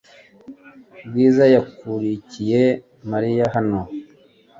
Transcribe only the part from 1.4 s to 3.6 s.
yakurikiye Mariya